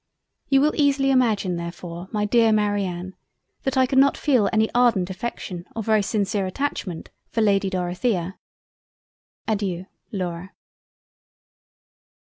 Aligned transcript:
You 0.49 0.61
will 0.61 0.73
easily 0.77 1.11
imagine 1.11 1.57
therefore 1.57 2.07
my 2.11 2.25
Dear 2.25 2.51
Marianne 2.51 3.13
that 3.61 3.77
I 3.77 3.85
could 3.85 3.99
not 3.99 4.17
feel 4.17 4.49
any 4.51 4.67
ardent 4.73 5.11
affection 5.11 5.65
or 5.75 5.83
very 5.83 6.01
sincere 6.01 6.47
Attachment 6.47 7.11
for 7.29 7.41
Lady 7.41 7.69
Dorothea. 7.69 8.39
Adeiu. 9.47 9.85
Laura. 10.11 10.53